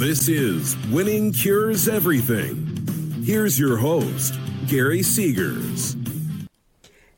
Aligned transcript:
This 0.00 0.28
is 0.28 0.78
Winning 0.86 1.30
Cures 1.30 1.86
Everything. 1.86 3.22
Here's 3.22 3.58
your 3.58 3.76
host, 3.76 4.32
Gary 4.66 5.00
Seegers. 5.00 5.94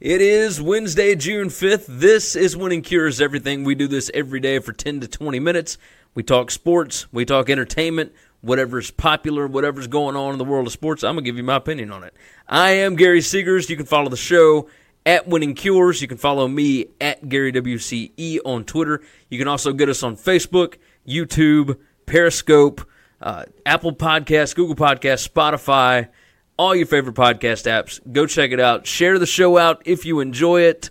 It 0.01 0.21
is 0.21 0.61
Wednesday, 0.61 1.15
June 1.15 1.47
5th. 1.47 1.85
This 1.87 2.35
is 2.35 2.57
Winning 2.57 2.83
Cures 2.83 3.21
Everything. 3.21 3.63
We 3.63 3.77
do 3.77 3.87
this 3.87 4.11
every 4.13 4.41
day 4.41 4.59
for 4.59 4.73
10 4.73 4.99
to 4.99 5.07
20 5.07 5.39
minutes. 5.39 5.79
We 6.17 6.25
talk 6.25 6.51
sports, 6.51 7.07
we 7.13 7.25
talk 7.25 7.49
entertainment, 7.49 8.13
whatever's 8.41 8.91
popular, 8.91 9.47
whatever's 9.47 9.87
going 9.87 10.17
on 10.17 10.33
in 10.33 10.39
the 10.39 10.45
world 10.45 10.67
of 10.67 10.73
sports. 10.73 11.05
I'm 11.05 11.15
going 11.15 11.25
to 11.25 11.31
give 11.31 11.37
you 11.37 11.45
my 11.45 11.55
opinion 11.55 11.93
on 11.93 12.03
it. 12.03 12.15
I 12.49 12.73
am 12.73 12.97
Gary 12.97 13.21
Seegers. 13.21 13.71
You 13.71 13.77
can 13.77 13.87
follow 13.87 14.09
the 14.09 14.17
show 14.17 14.69
at 15.07 15.29
Winning 15.29 15.55
Cures. 15.55 16.03
You 16.03 16.09
can 16.09 16.19
follow 16.19 16.49
me 16.49 16.87
at 17.01 17.29
Gary 17.29 17.53
WCE 17.53 18.41
on 18.45 18.65
Twitter. 18.65 19.03
You 19.31 19.39
can 19.39 19.47
also 19.47 19.73
get 19.73 19.89
us 19.89 20.03
on 20.03 20.17
Facebook, 20.17 20.79
YouTube, 21.07 21.79
Periscope, 22.06 22.86
uh, 23.20 23.45
Apple 23.64 23.95
Podcasts, 23.95 24.55
Google 24.55 24.75
Podcasts, 24.75 25.28
Spotify, 25.28 26.09
all 26.59 26.75
your 26.75 26.86
favorite 26.86 27.17
podcast 27.17 27.67
apps. 27.70 28.00
Go 28.12 28.27
check 28.27 28.50
it 28.50 28.61
out. 28.61 28.86
Share 28.86 29.19
the 29.19 29.27
show 29.27 29.56
out 29.59 29.83
if 29.84 30.05
you 30.05 30.20
enjoy 30.20 30.62
it. 30.62 30.91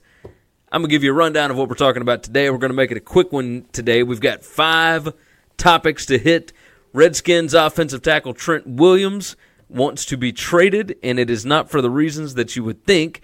I'm 0.72 0.82
going 0.82 0.90
to 0.90 0.96
give 0.96 1.04
you 1.04 1.12
a 1.12 1.16
rundown 1.16 1.52
of 1.52 1.58
what 1.58 1.68
we're 1.68 1.76
talking 1.76 2.02
about 2.02 2.24
today. 2.24 2.50
We're 2.50 2.58
going 2.58 2.72
to 2.72 2.76
make 2.76 2.92
it 2.92 2.98
a 2.98 3.02
quick 3.02 3.32
one 3.32 3.66
today. 3.74 4.04
We've 4.04 4.22
got 4.22 4.44
five 4.44 5.14
topics 5.58 6.06
to 6.06 6.18
hit. 6.18 6.54
Redskins 6.94 7.54
offensive 7.54 8.02
tackle 8.02 8.34
Trent 8.34 8.66
Williams 8.68 9.36
wants 9.70 10.06
to 10.06 10.18
be 10.18 10.32
traded, 10.32 10.98
and 11.04 11.20
it 11.20 11.30
is 11.30 11.46
not 11.46 11.70
for 11.70 11.82
the 11.82 11.90
reasons 11.90 12.36
that 12.36 12.56
you 12.56 12.64
would 12.64 12.86
think. 12.86 13.22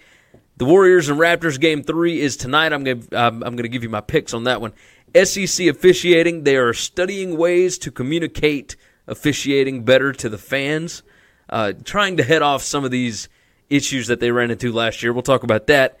The 0.58 0.64
Warriors 0.64 1.08
and 1.08 1.18
Raptors 1.18 1.58
game 1.58 1.82
three 1.82 2.20
is 2.20 2.36
tonight. 2.36 2.72
I'm 2.72 2.84
going 2.84 3.02
to, 3.02 3.16
I'm 3.16 3.40
going 3.40 3.58
to 3.58 3.68
give 3.68 3.82
you 3.82 3.88
my 3.88 4.00
picks 4.00 4.34
on 4.34 4.44
that 4.44 4.60
one. 4.60 4.72
SEC 5.14 5.66
officiating, 5.66 6.44
they 6.44 6.56
are 6.56 6.72
studying 6.72 7.36
ways 7.36 7.78
to 7.78 7.90
communicate 7.90 8.76
officiating 9.06 9.84
better 9.84 10.12
to 10.12 10.28
the 10.28 10.38
fans, 10.38 11.02
uh, 11.48 11.72
trying 11.84 12.16
to 12.18 12.22
head 12.22 12.42
off 12.42 12.62
some 12.62 12.84
of 12.84 12.90
these 12.90 13.28
issues 13.70 14.06
that 14.06 14.20
they 14.20 14.30
ran 14.30 14.50
into 14.50 14.72
last 14.72 15.02
year. 15.02 15.12
We'll 15.12 15.22
talk 15.22 15.42
about 15.42 15.66
that. 15.68 15.98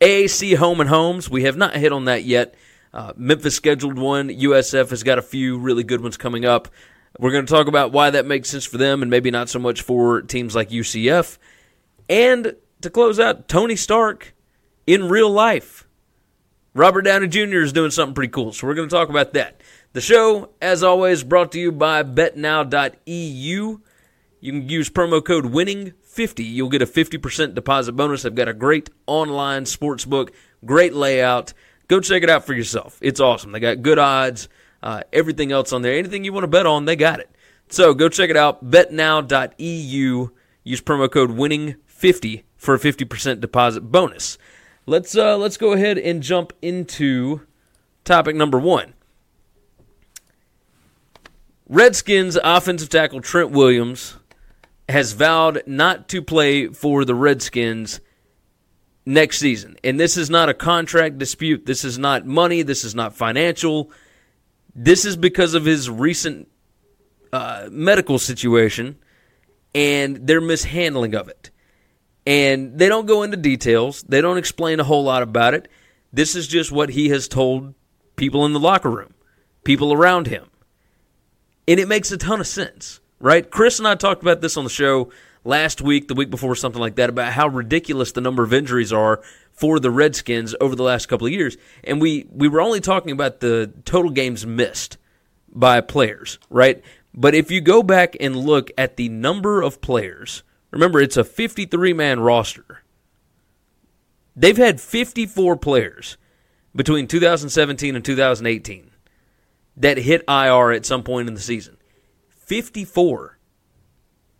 AAC 0.00 0.56
home 0.56 0.80
and 0.80 0.90
homes, 0.90 1.30
we 1.30 1.44
have 1.44 1.56
not 1.56 1.76
hit 1.76 1.92
on 1.92 2.06
that 2.06 2.24
yet. 2.24 2.54
Uh, 2.92 3.12
Memphis 3.16 3.54
scheduled 3.54 3.98
one. 3.98 4.28
USF 4.28 4.90
has 4.90 5.02
got 5.02 5.18
a 5.18 5.22
few 5.22 5.58
really 5.58 5.84
good 5.84 6.00
ones 6.00 6.16
coming 6.16 6.44
up. 6.44 6.68
We're 7.18 7.30
going 7.30 7.46
to 7.46 7.52
talk 7.52 7.66
about 7.66 7.92
why 7.92 8.10
that 8.10 8.26
makes 8.26 8.50
sense 8.50 8.66
for 8.66 8.78
them 8.78 9.02
and 9.02 9.10
maybe 9.10 9.30
not 9.30 9.48
so 9.48 9.58
much 9.58 9.82
for 9.82 10.22
teams 10.22 10.54
like 10.54 10.70
UCF. 10.70 11.38
And 12.08 12.56
to 12.82 12.90
close 12.90 13.18
out, 13.18 13.48
Tony 13.48 13.76
Stark 13.76 14.34
in 14.86 15.08
real 15.08 15.30
life. 15.30 15.85
Robert 16.76 17.02
Downey 17.02 17.26
Jr. 17.26 17.62
is 17.62 17.72
doing 17.72 17.90
something 17.90 18.14
pretty 18.14 18.30
cool, 18.30 18.52
so 18.52 18.66
we're 18.66 18.74
going 18.74 18.86
to 18.86 18.94
talk 18.94 19.08
about 19.08 19.32
that. 19.32 19.62
The 19.94 20.02
show, 20.02 20.50
as 20.60 20.82
always, 20.82 21.24
brought 21.24 21.50
to 21.52 21.58
you 21.58 21.72
by 21.72 22.02
betnow.eu. 22.02 23.80
You 24.40 24.52
can 24.52 24.68
use 24.68 24.90
promo 24.90 25.24
code 25.24 25.46
WINNING50. 25.46 26.44
You'll 26.44 26.68
get 26.68 26.82
a 26.82 26.86
50% 26.86 27.54
deposit 27.54 27.92
bonus. 27.92 28.26
I've 28.26 28.34
got 28.34 28.48
a 28.48 28.52
great 28.52 28.90
online 29.06 29.64
sports 29.64 30.04
book, 30.04 30.32
great 30.66 30.92
layout. 30.92 31.54
Go 31.88 31.98
check 31.98 32.22
it 32.22 32.28
out 32.28 32.44
for 32.44 32.52
yourself. 32.52 32.98
It's 33.00 33.20
awesome. 33.20 33.52
They 33.52 33.60
got 33.60 33.80
good 33.80 33.98
odds, 33.98 34.50
uh, 34.82 35.00
everything 35.14 35.52
else 35.52 35.72
on 35.72 35.80
there. 35.80 35.94
Anything 35.94 36.24
you 36.24 36.34
want 36.34 36.44
to 36.44 36.48
bet 36.48 36.66
on, 36.66 36.84
they 36.84 36.94
got 36.94 37.20
it. 37.20 37.30
So 37.70 37.94
go 37.94 38.10
check 38.10 38.28
it 38.28 38.36
out, 38.36 38.70
betnow.eu. 38.70 40.28
Use 40.62 40.80
promo 40.82 41.10
code 41.10 41.30
WINNING50 41.30 42.42
for 42.58 42.74
a 42.74 42.78
50% 42.78 43.40
deposit 43.40 43.80
bonus. 43.80 44.36
Let's 44.86 45.16
uh, 45.16 45.36
let's 45.36 45.56
go 45.56 45.72
ahead 45.72 45.98
and 45.98 46.22
jump 46.22 46.52
into 46.62 47.40
topic 48.04 48.36
number 48.36 48.58
one. 48.58 48.94
Redskins 51.68 52.38
offensive 52.42 52.88
tackle 52.88 53.20
Trent 53.20 53.50
Williams 53.50 54.16
has 54.88 55.12
vowed 55.12 55.64
not 55.66 56.08
to 56.10 56.22
play 56.22 56.68
for 56.68 57.04
the 57.04 57.16
Redskins 57.16 58.00
next 59.04 59.38
season. 59.38 59.76
And 59.82 59.98
this 59.98 60.16
is 60.16 60.30
not 60.30 60.48
a 60.48 60.54
contract 60.54 61.18
dispute. 61.18 61.66
This 61.66 61.84
is 61.84 61.98
not 61.98 62.24
money. 62.24 62.62
This 62.62 62.84
is 62.84 62.94
not 62.94 63.16
financial. 63.16 63.90
This 64.76 65.04
is 65.04 65.16
because 65.16 65.54
of 65.54 65.64
his 65.64 65.90
recent 65.90 66.48
uh, 67.32 67.68
medical 67.72 68.20
situation 68.20 68.96
and 69.74 70.28
their 70.28 70.40
mishandling 70.40 71.16
of 71.16 71.28
it. 71.28 71.50
And 72.26 72.76
they 72.76 72.88
don't 72.88 73.06
go 73.06 73.22
into 73.22 73.36
details, 73.36 74.02
they 74.02 74.20
don't 74.20 74.38
explain 74.38 74.80
a 74.80 74.84
whole 74.84 75.04
lot 75.04 75.22
about 75.22 75.54
it. 75.54 75.68
This 76.12 76.34
is 76.34 76.48
just 76.48 76.72
what 76.72 76.90
he 76.90 77.08
has 77.10 77.28
told 77.28 77.74
people 78.16 78.44
in 78.46 78.52
the 78.52 78.60
locker 78.60 78.90
room, 78.90 79.14
people 79.64 79.92
around 79.92 80.26
him. 80.26 80.46
And 81.68 81.78
it 81.78 81.88
makes 81.88 82.10
a 82.10 82.16
ton 82.16 82.40
of 82.40 82.46
sense, 82.46 83.00
right? 83.20 83.48
Chris 83.48 83.78
and 83.78 83.86
I 83.86 83.94
talked 83.94 84.22
about 84.22 84.40
this 84.40 84.56
on 84.56 84.64
the 84.64 84.70
show 84.70 85.10
last 85.44 85.80
week, 85.80 86.08
the 86.08 86.14
week 86.14 86.30
before, 86.30 86.54
something 86.56 86.80
like 86.80 86.96
that, 86.96 87.10
about 87.10 87.32
how 87.32 87.48
ridiculous 87.48 88.12
the 88.12 88.20
number 88.20 88.42
of 88.42 88.52
injuries 88.52 88.92
are 88.92 89.22
for 89.52 89.80
the 89.80 89.90
Redskins 89.90 90.54
over 90.60 90.76
the 90.76 90.82
last 90.82 91.06
couple 91.06 91.26
of 91.26 91.32
years. 91.32 91.56
And 91.84 92.00
we, 92.00 92.26
we 92.30 92.48
were 92.48 92.60
only 92.60 92.80
talking 92.80 93.12
about 93.12 93.40
the 93.40 93.72
total 93.84 94.10
games 94.10 94.44
missed 94.44 94.98
by 95.48 95.80
players, 95.80 96.38
right? 96.50 96.82
But 97.14 97.34
if 97.34 97.50
you 97.50 97.60
go 97.60 97.82
back 97.82 98.16
and 98.20 98.36
look 98.36 98.70
at 98.76 98.96
the 98.96 99.08
number 99.08 99.62
of 99.62 99.80
players, 99.80 100.42
remember 100.76 101.00
it's 101.00 101.16
a 101.16 101.24
53 101.24 101.92
man 101.92 102.20
roster. 102.20 102.82
They've 104.36 104.56
had 104.56 104.80
54 104.80 105.56
players 105.56 106.18
between 106.74 107.06
2017 107.06 107.96
and 107.96 108.04
2018 108.04 108.90
that 109.78 109.96
hit 109.96 110.22
IR 110.28 110.72
at 110.72 110.84
some 110.84 111.02
point 111.02 111.28
in 111.28 111.34
the 111.34 111.40
season. 111.40 111.78
54. 112.28 113.38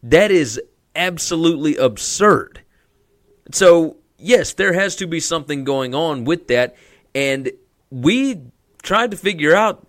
That 0.02 0.30
is 0.30 0.60
absolutely 0.94 1.76
absurd. 1.76 2.62
So, 3.52 3.96
yes, 4.18 4.52
there 4.52 4.74
has 4.74 4.96
to 4.96 5.06
be 5.06 5.20
something 5.20 5.64
going 5.64 5.94
on 5.94 6.24
with 6.24 6.48
that. 6.48 6.76
And 7.14 7.50
we 7.90 8.42
tried 8.82 9.12
to 9.12 9.16
figure 9.16 9.54
out 9.54 9.86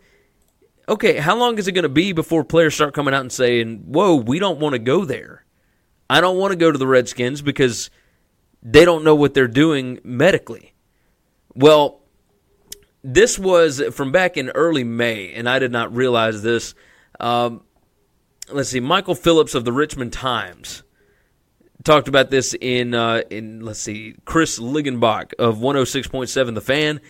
okay, 0.89 1.17
how 1.17 1.35
long 1.35 1.57
is 1.57 1.67
it 1.67 1.73
going 1.73 1.83
to 1.83 1.89
be 1.89 2.13
before 2.13 2.45
players 2.45 2.73
start 2.73 2.93
coming 2.93 3.13
out 3.13 3.19
and 3.19 3.31
saying, 3.31 3.79
whoa, 3.87 4.15
we 4.15 4.39
don't 4.39 4.59
want 4.59 4.71
to 4.71 4.79
go 4.79 5.03
there? 5.03 5.43
I 6.09 6.22
don't 6.22 6.38
want 6.38 6.51
to 6.51 6.57
go 6.57 6.72
to 6.72 6.78
the 6.78 6.88
Redskins 6.88 7.41
because 7.41 7.90
they 8.62 8.85
don't 8.85 9.03
know 9.03 9.16
what 9.16 9.34
they're 9.34 9.47
doing 9.47 10.00
medically. 10.03 10.73
Well, 11.53 12.01
this 13.03 13.38
was 13.40 13.81
from 13.91 14.12
back 14.12 14.38
in 14.38 14.50
early 14.50 14.84
May, 14.84 15.34
and 15.34 15.50
I 15.50 15.59
did 15.59 15.72
not 15.72 15.95
realize 15.95 16.41
this. 16.41 16.75
Um, 17.19 17.62
let's 18.51 18.69
see, 18.69 18.79
Michael 18.79 19.16
Phillips 19.16 19.56
of 19.56 19.66
the 19.66 19.72
Richmond 19.72 20.13
Times 20.13 20.84
talked 21.84 22.07
about 22.07 22.29
this 22.29 22.53
in 22.59 22.94
uh, 22.94 23.22
in 23.29 23.62
let's 23.62 23.79
see, 23.79 24.16
Chris 24.25 24.59
Lingebach 24.59 25.34
of 25.39 25.57
106.7 25.57 26.56
The 26.56 26.62
Fan. 26.62 27.01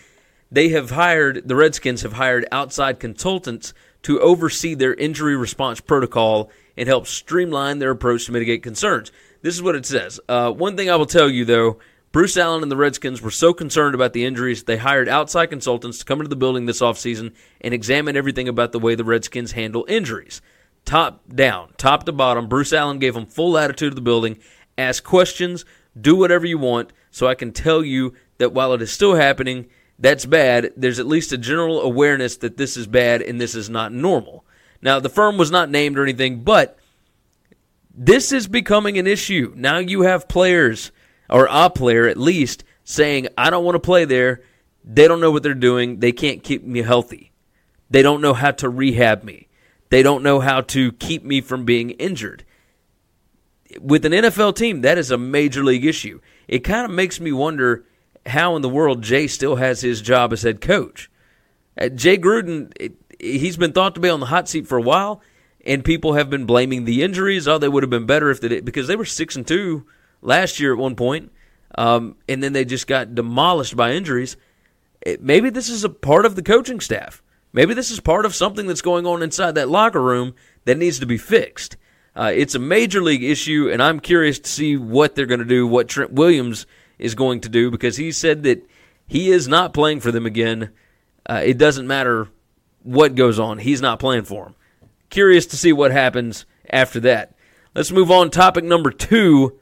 They 0.50 0.70
have 0.70 0.90
hired 0.90 1.46
the 1.46 1.56
Redskins 1.56 2.02
have 2.02 2.14
hired 2.14 2.46
outside 2.52 3.00
consultants 3.00 3.74
to 4.02 4.20
oversee 4.20 4.74
their 4.74 4.94
injury 4.94 5.36
response 5.36 5.80
protocol 5.80 6.50
and 6.78 6.88
help 6.88 7.06
streamline 7.06 7.78
their 7.78 7.90
approach 7.90 8.24
to 8.26 8.32
mitigate 8.32 8.62
concerns. 8.62 9.12
This 9.42 9.54
is 9.54 9.62
what 9.62 9.76
it 9.76 9.84
says. 9.84 10.18
Uh, 10.28 10.50
one 10.50 10.76
thing 10.76 10.88
I 10.88 10.96
will 10.96 11.06
tell 11.06 11.28
you 11.28 11.44
though. 11.44 11.78
Bruce 12.10 12.38
Allen 12.38 12.62
and 12.62 12.72
the 12.72 12.76
Redskins 12.76 13.20
were 13.20 13.30
so 13.30 13.52
concerned 13.52 13.94
about 13.94 14.14
the 14.14 14.24
injuries, 14.24 14.64
they 14.64 14.78
hired 14.78 15.10
outside 15.10 15.46
consultants 15.46 15.98
to 15.98 16.06
come 16.06 16.20
into 16.20 16.30
the 16.30 16.36
building 16.36 16.64
this 16.64 16.80
offseason 16.80 17.34
and 17.60 17.74
examine 17.74 18.16
everything 18.16 18.48
about 18.48 18.72
the 18.72 18.78
way 18.78 18.94
the 18.94 19.04
Redskins 19.04 19.52
handle 19.52 19.84
injuries. 19.90 20.40
Top 20.86 21.22
down, 21.28 21.74
top 21.76 22.04
to 22.04 22.12
bottom, 22.12 22.48
Bruce 22.48 22.72
Allen 22.72 22.98
gave 22.98 23.12
them 23.12 23.26
full 23.26 23.50
latitude 23.50 23.88
of 23.90 23.94
the 23.94 24.00
building 24.00 24.38
ask 24.78 25.02
questions, 25.02 25.64
do 26.00 26.14
whatever 26.14 26.46
you 26.46 26.56
want, 26.56 26.92
so 27.10 27.26
I 27.26 27.34
can 27.34 27.52
tell 27.52 27.84
you 27.84 28.14
that 28.38 28.52
while 28.52 28.72
it 28.72 28.80
is 28.80 28.92
still 28.92 29.16
happening, 29.16 29.66
that's 29.98 30.24
bad. 30.24 30.72
There's 30.76 31.00
at 31.00 31.06
least 31.08 31.32
a 31.32 31.38
general 31.38 31.80
awareness 31.80 32.36
that 32.38 32.56
this 32.56 32.76
is 32.76 32.86
bad 32.86 33.20
and 33.20 33.40
this 33.40 33.56
is 33.56 33.68
not 33.68 33.92
normal. 33.92 34.44
Now, 34.80 35.00
the 35.00 35.08
firm 35.08 35.36
was 35.36 35.50
not 35.50 35.70
named 35.70 35.98
or 35.98 36.02
anything, 36.02 36.40
but 36.40 36.78
this 37.92 38.30
is 38.30 38.46
becoming 38.46 38.96
an 38.96 39.08
issue. 39.08 39.52
Now 39.56 39.78
you 39.78 40.02
have 40.02 40.28
players, 40.28 40.92
or 41.28 41.48
a 41.50 41.68
player 41.68 42.06
at 42.06 42.16
least, 42.16 42.62
saying, 42.84 43.28
I 43.36 43.50
don't 43.50 43.64
want 43.64 43.74
to 43.74 43.80
play 43.80 44.04
there. 44.04 44.42
They 44.84 45.08
don't 45.08 45.20
know 45.20 45.32
what 45.32 45.42
they're 45.42 45.54
doing. 45.54 45.98
They 45.98 46.12
can't 46.12 46.44
keep 46.44 46.62
me 46.62 46.82
healthy. 46.82 47.32
They 47.90 48.02
don't 48.02 48.20
know 48.20 48.34
how 48.34 48.52
to 48.52 48.68
rehab 48.68 49.24
me. 49.24 49.48
They 49.90 50.02
don't 50.02 50.22
know 50.22 50.38
how 50.38 50.60
to 50.60 50.92
keep 50.92 51.24
me 51.24 51.40
from 51.40 51.64
being 51.64 51.90
injured. 51.90 52.44
With 53.80 54.04
an 54.04 54.12
NFL 54.12 54.54
team, 54.54 54.82
that 54.82 54.96
is 54.96 55.10
a 55.10 55.18
major 55.18 55.64
league 55.64 55.84
issue. 55.84 56.20
It 56.46 56.60
kind 56.60 56.84
of 56.84 56.90
makes 56.90 57.18
me 57.18 57.32
wonder 57.32 57.84
how 58.26 58.54
in 58.56 58.62
the 58.62 58.68
world 58.68 59.02
Jay 59.02 59.26
still 59.26 59.56
has 59.56 59.80
his 59.80 60.00
job 60.00 60.32
as 60.32 60.42
head 60.42 60.60
coach. 60.60 61.10
Uh, 61.80 61.88
Jay 61.88 62.16
Gruden, 62.16 62.72
he's 63.18 63.56
been 63.56 63.72
thought 63.72 63.94
to 63.94 64.00
be 64.00 64.08
on 64.08 64.20
the 64.20 64.26
hot 64.26 64.48
seat 64.48 64.66
for 64.66 64.78
a 64.78 64.82
while, 64.82 65.20
and 65.64 65.84
people 65.84 66.14
have 66.14 66.30
been 66.30 66.46
blaming 66.46 66.84
the 66.84 67.02
injuries. 67.02 67.48
Oh, 67.48 67.58
they 67.58 67.68
would 67.68 67.82
have 67.82 67.90
been 67.90 68.06
better 68.06 68.30
if 68.30 68.40
they 68.40 68.48
did 68.48 68.64
because 68.64 68.86
they 68.86 68.96
were 68.96 69.04
six 69.04 69.36
and 69.36 69.46
two 69.46 69.86
last 70.22 70.60
year 70.60 70.72
at 70.72 70.78
one 70.78 70.96
point, 70.96 71.32
um, 71.76 72.16
and 72.28 72.42
then 72.42 72.52
they 72.52 72.64
just 72.64 72.86
got 72.86 73.14
demolished 73.14 73.76
by 73.76 73.92
injuries. 73.92 74.36
It, 75.00 75.22
maybe 75.22 75.50
this 75.50 75.68
is 75.68 75.84
a 75.84 75.88
part 75.88 76.26
of 76.26 76.36
the 76.36 76.42
coaching 76.42 76.80
staff. 76.80 77.22
Maybe 77.52 77.74
this 77.74 77.90
is 77.90 78.00
part 78.00 78.26
of 78.26 78.34
something 78.34 78.66
that's 78.66 78.82
going 78.82 79.06
on 79.06 79.22
inside 79.22 79.54
that 79.54 79.68
locker 79.68 80.02
room 80.02 80.34
that 80.64 80.76
needs 80.76 80.98
to 80.98 81.06
be 81.06 81.16
fixed. 81.16 81.76
Uh, 82.14 82.32
it's 82.34 82.54
a 82.54 82.58
major 82.58 83.00
league 83.00 83.22
issue, 83.22 83.70
and 83.72 83.82
I'm 83.82 84.00
curious 84.00 84.38
to 84.40 84.50
see 84.50 84.76
what 84.76 85.14
they're 85.14 85.26
going 85.26 85.38
to 85.40 85.46
do, 85.46 85.66
what 85.66 85.88
Trent 85.88 86.12
Williams 86.12 86.66
is 86.98 87.14
going 87.14 87.40
to 87.42 87.48
do, 87.48 87.70
because 87.70 87.96
he 87.96 88.10
said 88.10 88.42
that 88.42 88.68
he 89.06 89.30
is 89.30 89.46
not 89.48 89.72
playing 89.72 90.00
for 90.00 90.10
them 90.10 90.26
again. 90.26 90.70
Uh, 91.24 91.42
it 91.44 91.58
doesn't 91.58 91.86
matter 91.86 92.28
what 92.82 93.14
goes 93.14 93.38
on, 93.38 93.58
he's 93.58 93.82
not 93.82 93.98
playing 93.98 94.24
for 94.24 94.44
them. 94.44 94.54
Curious 95.10 95.46
to 95.46 95.56
see 95.56 95.72
what 95.72 95.90
happens 95.90 96.46
after 96.70 97.00
that. 97.00 97.34
Let's 97.74 97.90
move 97.90 98.10
on. 98.10 98.30
Topic 98.30 98.64
number 98.64 98.90
two 98.90 99.58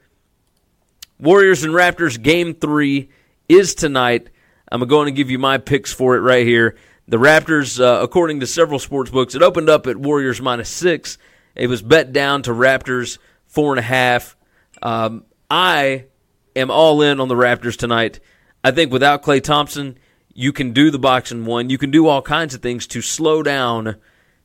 Warriors 1.19 1.65
and 1.65 1.73
Raptors 1.73 2.23
game 2.23 2.55
three 2.55 3.11
is 3.49 3.75
tonight. 3.75 4.29
I'm 4.71 4.87
going 4.87 5.07
to 5.07 5.13
give 5.13 5.31
you 5.31 5.39
my 5.39 5.59
picks 5.59 5.93
for 5.93 6.17
it 6.17 6.21
right 6.21 6.47
here. 6.47 6.77
The 7.09 7.17
Raptors, 7.17 7.81
uh, 7.81 8.03
according 8.03 8.41
to 8.41 8.47
several 8.47 8.79
sports 8.79 9.11
books, 9.11 9.35
it 9.35 9.43
opened 9.43 9.69
up 9.69 9.87
at 9.87 9.97
Warriors 9.97 10.43
minus 10.43 10.69
six. 10.69 11.19
It 11.55 11.69
was 11.69 11.81
bet 11.81 12.13
down 12.13 12.43
to 12.43 12.51
Raptors 12.51 13.19
four 13.47 13.73
and 13.73 13.79
a 13.79 13.83
half. 13.83 14.37
Um, 14.83 15.25
I 15.49 16.07
am 16.55 16.71
all 16.71 17.01
in 17.03 17.21
on 17.21 17.29
the 17.29 17.35
Raptors 17.35 17.77
tonight. 17.77 18.21
I 18.65 18.73
think 18.73 18.93
without 18.93 19.23
Klay 19.23 19.43
Thompson, 19.43 19.99
you 20.37 20.53
can 20.53 20.73
do 20.73 20.91
the 20.91 20.99
boxing 20.99 21.47
one. 21.47 21.71
You 21.71 21.79
can 21.79 21.91
do 21.91 22.06
all 22.06 22.21
kinds 22.21 22.55
of 22.55 22.61
things 22.61 22.87
to 22.88 23.00
slow 23.00 23.43
down 23.43 23.97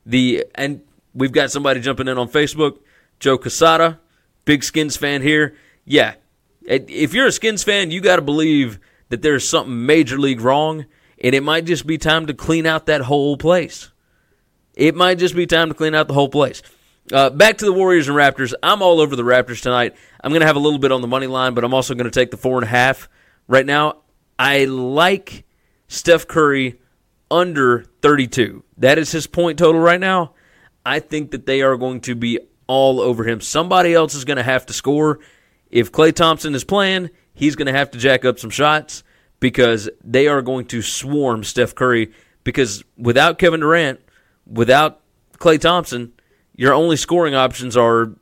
the. 0.06 0.46
And 0.54 0.80
we've 1.12 1.32
got 1.32 1.50
somebody 1.50 1.80
jumping 1.80 2.08
in 2.08 2.16
on 2.16 2.28
Facebook, 2.28 2.78
Joe 3.20 3.36
Casada, 3.36 3.98
big 4.46 4.64
Skins 4.64 4.96
fan 4.96 5.20
here. 5.20 5.54
Yeah, 5.84 6.14
if 6.62 7.12
you're 7.12 7.26
a 7.26 7.32
Skins 7.32 7.62
fan, 7.62 7.90
you 7.90 8.00
got 8.00 8.16
to 8.16 8.22
believe 8.22 8.80
that 9.10 9.20
there's 9.20 9.46
something 9.46 9.84
major 9.84 10.18
league 10.18 10.40
wrong 10.40 10.86
and 11.22 11.34
it 11.34 11.42
might 11.42 11.66
just 11.66 11.86
be 11.86 11.98
time 11.98 12.26
to 12.26 12.34
clean 12.34 12.64
out 12.64 12.86
that 12.86 13.02
whole 13.02 13.36
place. 13.36 13.90
It 14.74 14.94
might 14.94 15.18
just 15.18 15.36
be 15.36 15.46
time 15.46 15.68
to 15.68 15.74
clean 15.74 15.94
out 15.94 16.08
the 16.08 16.14
whole 16.14 16.30
place. 16.30 16.62
Uh, 17.12 17.28
back 17.28 17.58
to 17.58 17.66
the 17.66 17.72
Warriors 17.72 18.08
and 18.08 18.16
Raptors. 18.16 18.54
I'm 18.62 18.80
all 18.80 19.00
over 19.00 19.14
the 19.14 19.22
Raptors 19.22 19.60
tonight. 19.60 19.94
I'm 20.24 20.30
going 20.30 20.40
to 20.40 20.46
have 20.46 20.56
a 20.56 20.60
little 20.60 20.78
bit 20.78 20.90
on 20.90 21.02
the 21.02 21.08
money 21.08 21.26
line, 21.26 21.52
but 21.52 21.64
I'm 21.64 21.74
also 21.74 21.94
going 21.94 22.10
to 22.10 22.10
take 22.10 22.30
the 22.30 22.38
four 22.38 22.56
and 22.56 22.64
a 22.64 22.68
half 22.68 23.10
right 23.46 23.66
now. 23.66 23.98
I 24.38 24.64
like 24.64 25.44
Steph 25.92 26.26
Curry 26.26 26.80
under 27.30 27.84
32. 28.00 28.64
That 28.78 28.96
is 28.96 29.12
his 29.12 29.26
point 29.26 29.58
total 29.58 29.78
right 29.78 30.00
now. 30.00 30.32
I 30.86 31.00
think 31.00 31.32
that 31.32 31.44
they 31.44 31.60
are 31.60 31.76
going 31.76 32.00
to 32.02 32.14
be 32.14 32.38
all 32.66 32.98
over 32.98 33.24
him. 33.24 33.42
Somebody 33.42 33.92
else 33.92 34.14
is 34.14 34.24
going 34.24 34.38
to 34.38 34.42
have 34.42 34.64
to 34.66 34.72
score. 34.72 35.20
If 35.70 35.92
Klay 35.92 36.14
Thompson 36.14 36.54
is 36.54 36.64
playing, 36.64 37.10
he's 37.34 37.56
going 37.56 37.66
to 37.66 37.78
have 37.78 37.90
to 37.90 37.98
jack 37.98 38.24
up 38.24 38.38
some 38.38 38.48
shots 38.48 39.04
because 39.38 39.90
they 40.02 40.28
are 40.28 40.40
going 40.40 40.64
to 40.68 40.80
swarm 40.80 41.44
Steph 41.44 41.74
Curry. 41.74 42.12
Because 42.42 42.82
without 42.96 43.38
Kevin 43.38 43.60
Durant, 43.60 44.00
without 44.46 45.02
Klay 45.36 45.60
Thompson, 45.60 46.14
your 46.56 46.72
only 46.72 46.96
scoring 46.96 47.34
options 47.34 47.76
are 47.76 48.12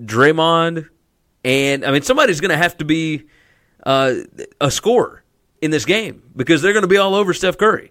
Draymond, 0.00 0.88
and 1.44 1.84
I 1.84 1.90
mean 1.90 2.02
somebody's 2.02 2.40
going 2.40 2.50
to 2.50 2.56
have 2.56 2.76
to 2.78 2.84
be 2.84 3.24
uh, 3.84 4.14
a 4.60 4.70
scorer 4.70 5.23
in 5.64 5.70
this 5.70 5.86
game 5.86 6.22
because 6.36 6.60
they're 6.60 6.74
going 6.74 6.82
to 6.82 6.88
be 6.88 6.98
all 6.98 7.14
over 7.14 7.32
Steph 7.32 7.56
Curry. 7.56 7.90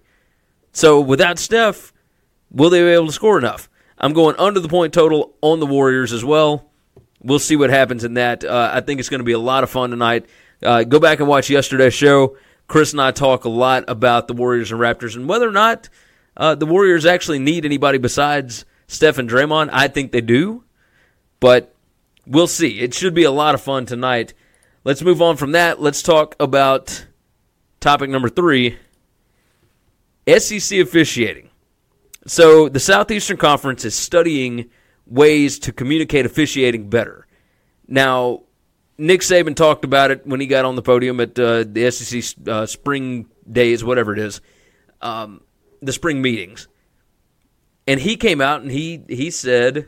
So 0.73 1.01
without 1.01 1.39
Steph, 1.39 1.91
will 2.51 2.69
they 2.69 2.81
be 2.81 2.89
able 2.89 3.07
to 3.07 3.11
score 3.11 3.39
enough? 3.39 3.67
I'm 3.97 4.13
going 4.13 4.35
under 4.37 4.59
the 4.59 4.69
point 4.69 4.93
total 4.93 5.33
on 5.41 5.59
the 5.59 5.65
Warriors 5.65 6.13
as 6.13 6.23
well. 6.23 6.69
We'll 7.21 7.39
see 7.39 7.55
what 7.55 7.71
happens 7.71 8.03
in 8.03 8.13
that. 8.13 8.43
Uh, 8.43 8.69
I 8.71 8.81
think 8.81 8.99
it's 8.99 9.09
going 9.09 9.21
to 9.21 9.25
be 9.25 9.31
a 9.31 9.39
lot 9.39 9.63
of 9.63 9.71
fun 9.71 9.89
tonight. 9.89 10.27
Uh, 10.61 10.83
go 10.83 10.99
back 10.99 11.19
and 11.19 11.27
watch 11.27 11.49
yesterday's 11.49 11.95
show. 11.95 12.37
Chris 12.67 12.91
and 12.91 13.01
I 13.01 13.11
talk 13.11 13.45
a 13.45 13.49
lot 13.49 13.85
about 13.87 14.27
the 14.27 14.33
Warriors 14.33 14.71
and 14.71 14.79
Raptors 14.79 15.15
and 15.15 15.27
whether 15.27 15.47
or 15.47 15.51
not 15.51 15.89
uh, 16.37 16.53
the 16.53 16.65
Warriors 16.65 17.05
actually 17.05 17.39
need 17.39 17.65
anybody 17.65 17.97
besides 17.97 18.65
Steph 18.87 19.17
and 19.17 19.29
Draymond. 19.29 19.69
I 19.73 19.87
think 19.87 20.11
they 20.11 20.21
do, 20.21 20.63
but 21.39 21.73
we'll 22.27 22.47
see. 22.47 22.79
It 22.79 22.93
should 22.93 23.13
be 23.13 23.23
a 23.23 23.31
lot 23.31 23.55
of 23.55 23.61
fun 23.61 23.85
tonight. 23.85 24.33
Let's 24.83 25.01
move 25.01 25.21
on 25.21 25.37
from 25.37 25.53
that. 25.53 25.81
Let's 25.81 26.03
talk 26.03 26.35
about 26.39 27.07
topic 27.83 28.09
number 28.09 28.29
three 28.29 28.77
SEC 30.27 30.79
officiating. 30.79 31.49
So, 32.25 32.69
the 32.69 32.79
Southeastern 32.79 33.35
Conference 33.35 33.83
is 33.83 33.93
studying 33.93 34.69
ways 35.05 35.59
to 35.59 35.73
communicate 35.73 36.25
officiating 36.25 36.89
better. 36.89 37.27
Now, 37.85 38.43
Nick 38.97 39.19
Saban 39.19 39.55
talked 39.55 39.83
about 39.83 40.11
it 40.11 40.25
when 40.25 40.39
he 40.39 40.47
got 40.47 40.63
on 40.63 40.75
the 40.75 40.81
podium 40.81 41.19
at 41.19 41.37
uh, 41.37 41.65
the 41.67 41.91
SEC 41.91 42.47
uh, 42.47 42.65
spring 42.65 43.27
days, 43.51 43.83
whatever 43.83 44.13
it 44.13 44.19
is, 44.19 44.39
um, 45.01 45.41
the 45.81 45.91
spring 45.91 46.21
meetings, 46.21 46.69
and 47.85 47.99
he 47.99 48.15
came 48.15 48.39
out 48.39 48.61
and 48.61 48.71
he 48.71 49.03
he 49.09 49.29
said, 49.29 49.87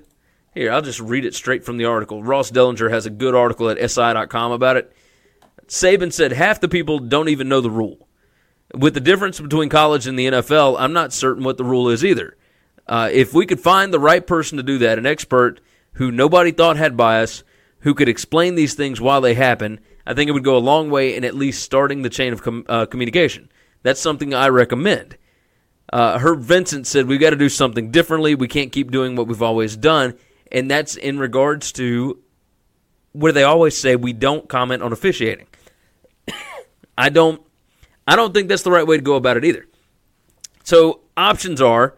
"Here, 0.54 0.74
I'll 0.74 0.82
just 0.82 1.00
read 1.00 1.24
it 1.24 1.34
straight 1.34 1.64
from 1.64 1.78
the 1.78 1.86
article." 1.86 2.22
Ross 2.22 2.52
Dellenger 2.52 2.92
has 2.92 3.06
a 3.06 3.10
good 3.10 3.36
article 3.36 3.70
at 3.70 3.78
SI.com 3.90 4.52
about 4.52 4.76
it. 4.76 4.92
Saban 5.68 6.14
said 6.14 6.32
half 6.32 6.60
the 6.60 6.68
people 6.68 7.00
don't 7.00 7.30
even 7.30 7.50
know 7.50 7.62
the 7.62 7.72
rule. 7.72 8.08
With 8.74 8.94
the 8.94 9.00
difference 9.00 9.40
between 9.40 9.70
college 9.70 10.08
and 10.08 10.18
the 10.18 10.28
NFL, 10.28 10.76
I'm 10.80 10.94
not 10.94 11.14
certain 11.14 11.44
what 11.44 11.58
the 11.58 11.64
rule 11.64 11.90
is 11.90 12.04
either. 12.04 12.36
Uh, 12.88 13.10
if 13.12 13.34
we 13.34 13.46
could 13.46 13.60
find 13.60 13.94
the 13.94 14.00
right 14.00 14.26
person 14.26 14.58
to 14.58 14.64
do 14.64 14.78
that, 14.80 14.98
an 14.98 15.06
expert 15.06 15.60
who 15.94 16.12
nobody 16.12 16.52
thought 16.52 16.78
had 16.78 16.98
bias 16.98 17.44
who 17.80 17.94
could 17.94 18.10
explain 18.10 18.56
these 18.56 18.74
things 18.74 19.00
while 19.00 19.22
they 19.22 19.34
happen, 19.34 19.80
I 20.06 20.14
think 20.14 20.30
it 20.30 20.34
would 20.34 20.44
go 20.44 20.58
a 20.58 20.60
long 20.60 20.90
way 20.90 21.16
in 21.16 21.24
at 21.24 21.36
least 21.36 21.64
starting 21.64 22.02
the 22.02 22.10
chain 22.10 22.34
of 22.34 22.42
com- 22.42 22.66
uh, 22.68 22.86
communication. 22.86 23.50
That's 23.84 24.02
something 24.02 24.34
I 24.34 24.50
recommend. 24.50 25.18
Uh, 25.92 26.20
Herb 26.20 26.42
Vincent 26.42 26.88
said 26.88 27.08
we've 27.08 27.20
got 27.20 27.30
to 27.32 27.36
do 27.36 27.50
something 27.50 27.92
differently. 27.92 28.36
We 28.36 28.48
can't 28.48 28.72
keep 28.72 28.92
doing 28.92 29.16
what 29.16 29.28
we've 29.28 29.42
always 29.42 29.78
done, 29.78 30.16
and 30.52 30.70
that's 30.70 30.96
in 30.96 31.20
regards 31.20 31.72
to 31.74 32.20
where 33.14 33.32
they 33.32 33.44
always 33.44 33.78
say 33.78 33.96
we 33.96 34.14
don't 34.14 34.50
comment 34.50 34.84
on 34.84 34.92
officiating. 34.92 35.48
I 36.98 37.10
don't. 37.10 37.42
I 38.08 38.16
don't 38.16 38.34
think 38.34 38.50
that's 38.50 38.64
the 38.64 38.72
right 38.72 38.86
way 38.86 38.98
to 38.98 39.04
go 39.04 39.16
about 39.16 39.38
it 39.38 39.46
either. 39.46 39.66
So 40.64 41.02
options 41.18 41.60
are 41.60 41.96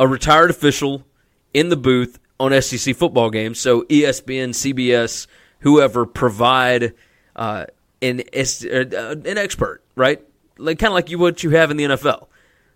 a 0.00 0.08
retired 0.08 0.50
official 0.50 1.04
in 1.52 1.68
the 1.68 1.76
booth 1.76 2.18
on 2.40 2.60
SEC 2.60 2.96
football 2.96 3.30
games. 3.30 3.60
So 3.60 3.82
ESPN, 3.82 4.50
CBS, 4.50 5.26
whoever 5.60 6.06
provide 6.06 6.94
uh, 7.36 7.66
an 8.00 8.20
uh, 8.20 9.14
an 9.24 9.38
expert, 9.38 9.82
right? 9.94 10.20
Like 10.58 10.78
kind 10.78 10.90
of 10.90 10.94
like 10.94 11.10
you 11.10 11.18
what 11.18 11.42
you 11.42 11.50
have 11.50 11.70
in 11.70 11.76
the 11.76 11.84
NFL. 11.84 12.26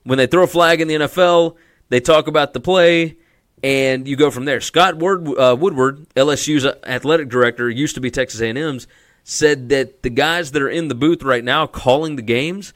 When 0.04 0.18
they 0.18 0.26
throw 0.26 0.44
a 0.44 0.46
flag 0.46 0.80
in 0.80 0.88
the 0.88 0.94
NFL, 0.94 1.56
they 1.88 2.00
talk 2.00 2.28
about 2.28 2.52
the 2.52 2.60
play, 2.60 3.16
and 3.62 4.06
you 4.06 4.16
go 4.16 4.30
from 4.30 4.44
there. 4.44 4.60
Scott 4.60 4.94
uh, 4.94 5.56
Woodward, 5.58 6.06
LSU's 6.14 6.64
athletic 6.84 7.28
director, 7.28 7.68
used 7.68 7.96
to 7.96 8.00
be 8.00 8.10
Texas 8.10 8.40
A&M's, 8.40 8.86
said 9.28 9.70
that 9.70 10.04
the 10.04 10.08
guys 10.08 10.52
that 10.52 10.62
are 10.62 10.68
in 10.68 10.86
the 10.86 10.94
booth 10.94 11.20
right 11.24 11.42
now 11.42 11.66
calling 11.66 12.14
the 12.14 12.22
games 12.22 12.72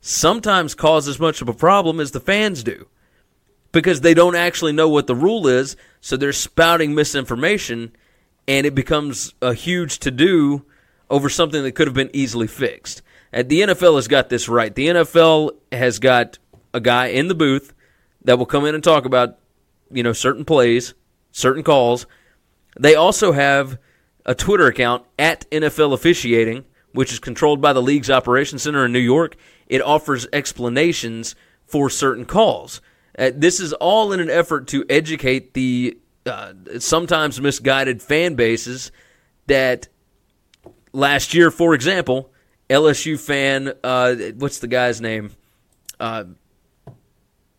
sometimes 0.00 0.74
cause 0.74 1.06
as 1.06 1.20
much 1.20 1.40
of 1.40 1.48
a 1.48 1.54
problem 1.54 2.00
as 2.00 2.10
the 2.10 2.18
fans 2.18 2.64
do 2.64 2.88
because 3.70 4.00
they 4.00 4.12
don't 4.12 4.34
actually 4.34 4.72
know 4.72 4.88
what 4.88 5.06
the 5.06 5.14
rule 5.14 5.46
is, 5.46 5.76
so 6.00 6.16
they're 6.16 6.32
spouting 6.32 6.92
misinformation, 6.92 7.94
and 8.48 8.66
it 8.66 8.74
becomes 8.74 9.32
a 9.40 9.54
huge 9.54 10.00
to 10.00 10.10
do 10.10 10.64
over 11.08 11.28
something 11.28 11.62
that 11.62 11.76
could 11.76 11.86
have 11.86 11.94
been 11.94 12.10
easily 12.12 12.48
fixed. 12.48 13.00
And 13.32 13.48
the 13.48 13.60
NFL 13.60 13.94
has 13.94 14.08
got 14.08 14.28
this 14.28 14.48
right. 14.48 14.74
The 14.74 14.88
NFL 14.88 15.52
has 15.70 16.00
got 16.00 16.36
a 16.74 16.80
guy 16.80 17.06
in 17.06 17.28
the 17.28 17.34
booth 17.36 17.72
that 18.24 18.38
will 18.38 18.46
come 18.46 18.66
in 18.66 18.74
and 18.74 18.82
talk 18.82 19.04
about, 19.04 19.38
you 19.92 20.02
know, 20.02 20.12
certain 20.12 20.44
plays, 20.44 20.94
certain 21.30 21.62
calls. 21.62 22.06
They 22.76 22.96
also 22.96 23.30
have 23.30 23.78
a 24.24 24.34
Twitter 24.34 24.66
account 24.66 25.04
at 25.18 25.48
NFL 25.50 25.92
officiating, 25.92 26.64
which 26.92 27.12
is 27.12 27.18
controlled 27.18 27.60
by 27.60 27.72
the 27.72 27.82
league's 27.82 28.10
operations 28.10 28.62
center 28.62 28.84
in 28.84 28.92
New 28.92 28.98
York. 28.98 29.36
It 29.66 29.82
offers 29.82 30.26
explanations 30.32 31.34
for 31.64 31.88
certain 31.90 32.24
calls. 32.24 32.80
Uh, 33.18 33.30
this 33.34 33.60
is 33.60 33.72
all 33.74 34.12
in 34.12 34.20
an 34.20 34.30
effort 34.30 34.68
to 34.68 34.84
educate 34.88 35.54
the 35.54 35.98
uh, 36.26 36.52
sometimes 36.78 37.40
misguided 37.40 38.00
fan 38.02 38.34
bases 38.34 38.92
that 39.46 39.88
last 40.92 41.34
year, 41.34 41.50
for 41.50 41.74
example, 41.74 42.30
LSU 42.70 43.18
fan. 43.18 43.72
Uh, 43.82 44.14
what's 44.36 44.60
the 44.60 44.66
guy's 44.66 45.00
name? 45.00 45.32
Uh, 45.98 46.24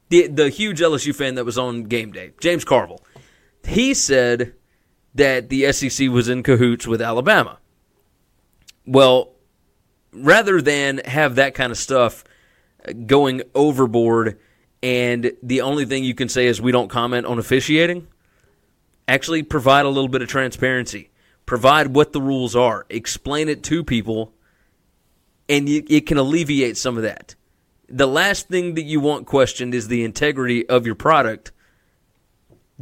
the 0.09 0.27
the 0.27 0.49
huge 0.49 0.79
LSU 0.79 1.13
fan 1.13 1.35
that 1.35 1.45
was 1.45 1.57
on 1.57 1.83
game 1.83 2.11
day, 2.11 2.31
James 2.39 2.63
Carville. 2.63 3.03
He 3.65 3.93
said 3.93 4.53
that 5.15 5.49
the 5.49 5.71
SEC 5.71 6.09
was 6.09 6.27
in 6.27 6.43
cahoots 6.43 6.87
with 6.87 7.01
Alabama. 7.01 7.59
Well, 8.85 9.33
rather 10.11 10.61
than 10.61 10.99
have 11.05 11.35
that 11.35 11.53
kind 11.53 11.71
of 11.71 11.77
stuff 11.77 12.23
going 13.05 13.43
overboard 13.55 14.39
and 14.83 15.31
the 15.41 15.61
only 15.61 15.85
thing 15.85 16.03
you 16.03 16.13
can 16.13 16.27
say 16.27 16.45
is 16.45 16.61
we 16.61 16.73
don't 16.73 16.89
comment 16.89 17.25
on 17.25 17.39
officiating, 17.39 18.05
actually 19.07 19.41
provide 19.41 19.85
a 19.85 19.89
little 19.89 20.09
bit 20.09 20.21
of 20.21 20.27
transparency. 20.27 21.09
Provide 21.45 21.87
what 21.87 22.11
the 22.11 22.21
rules 22.21 22.53
are. 22.53 22.85
Explain 22.89 23.47
it 23.47 23.63
to 23.63 23.83
people, 23.83 24.33
and 25.47 25.69
you, 25.69 25.83
it 25.87 26.05
can 26.05 26.17
alleviate 26.17 26.77
some 26.77 26.97
of 26.97 27.03
that. 27.03 27.35
The 27.87 28.07
last 28.07 28.49
thing 28.49 28.73
that 28.75 28.83
you 28.83 28.99
want 28.99 29.25
questioned 29.25 29.73
is 29.73 29.87
the 29.87 30.03
integrity 30.03 30.67
of 30.67 30.85
your 30.85 30.95
product. 30.95 31.53